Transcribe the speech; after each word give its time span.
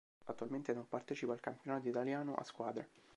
Attualmente 0.25 0.73
non 0.73 0.87
partecipa 0.87 1.31
al 1.33 1.39
campionato 1.41 1.87
italiano 1.87 2.33
a 2.33 2.43
squadre. 2.43 2.89